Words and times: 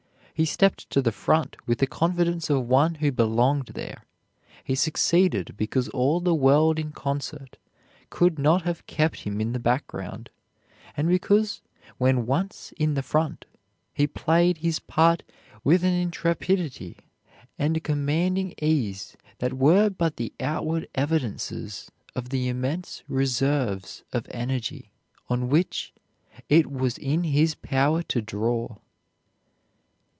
He 0.33 0.45
stepped 0.45 0.89
to 0.89 1.03
the 1.03 1.11
front 1.11 1.55
with 1.67 1.77
the 1.77 1.85
confidence 1.85 2.49
of 2.49 2.65
one 2.67 2.95
who 2.95 3.11
belonged 3.11 3.67
there. 3.75 4.05
He 4.63 4.73
succeeded 4.73 5.53
because 5.55 5.87
all 5.89 6.19
the 6.19 6.33
world 6.33 6.79
in 6.79 6.93
concert 6.93 7.57
could 8.09 8.39
not 8.39 8.63
have 8.63 8.87
kept 8.87 9.17
him 9.17 9.39
in 9.39 9.51
the 9.53 9.59
background, 9.59 10.31
and 10.97 11.07
because 11.07 11.61
when 11.99 12.25
once 12.25 12.73
in 12.77 12.95
the 12.95 13.03
front 13.03 13.45
he 13.93 14.07
played 14.07 14.57
his 14.57 14.79
part 14.79 15.21
with 15.63 15.83
an 15.83 15.93
intrepidity 15.93 16.97
and 17.59 17.77
a 17.77 17.79
commanding 17.79 18.55
ease 18.59 19.15
that 19.37 19.53
were 19.53 19.91
but 19.91 20.15
the 20.15 20.33
outward 20.39 20.87
evidences 20.95 21.91
of 22.15 22.29
the 22.29 22.47
immense 22.47 23.03
reserves 23.07 24.01
of 24.11 24.25
energy 24.31 24.91
on 25.29 25.49
which 25.49 25.93
it 26.49 26.71
was 26.71 26.97
in 26.97 27.25
his 27.25 27.53
power 27.53 28.01
to 28.01 28.23
draw. 28.23 28.77